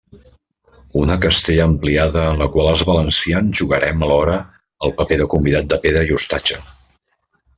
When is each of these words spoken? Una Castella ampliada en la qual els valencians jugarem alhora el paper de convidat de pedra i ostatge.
Una 1.01 1.17
Castella 1.25 1.67
ampliada 1.71 2.23
en 2.29 2.39
la 2.43 2.47
qual 2.55 2.69
els 2.71 2.83
valencians 2.91 3.61
jugarem 3.61 4.07
alhora 4.07 4.39
el 4.87 4.97
paper 5.03 5.21
de 5.23 5.31
convidat 5.35 5.69
de 5.75 5.81
pedra 5.87 6.05
i 6.11 6.19
ostatge. 6.21 6.61